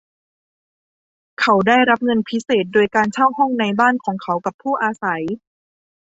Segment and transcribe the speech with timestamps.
[1.41, 5.23] เขาได้รับเงินพิเศษโดยการเช่าห้องในบ้านของเขากับผู้อาศัย